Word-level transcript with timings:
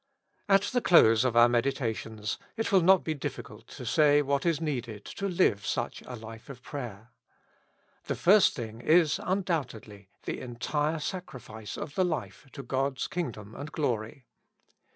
At 0.49 0.63
the 0.63 0.81
close 0.81 1.23
of 1.23 1.35
our 1.35 1.47
meditations 1.47 2.39
it 2.57 2.71
will 2.71 2.81
not 2.81 3.03
be 3.03 3.13
diffi 3.13 3.43
cult 3.43 3.67
to 3.67 3.85
say 3.85 4.23
what 4.23 4.47
is 4.47 4.59
needed 4.59 5.05
to 5.05 5.27
live 5.27 5.63
such 5.63 6.01
a 6.07 6.15
life 6.15 6.49
of 6.49 6.63
prayer. 6.63 7.11
The 8.05 8.15
first 8.15 8.55
thing 8.55 8.79
is 8.81 9.19
undoubtedly 9.23 10.09
the 10.23 10.39
entire 10.39 10.97
sacrifice 10.97 11.77
of 11.77 11.93
the 11.93 12.03
life 12.03 12.47
to 12.53 12.63
God's 12.63 13.05
kingdom 13.05 13.53
and 13.53 13.71
glory. 13.71 14.25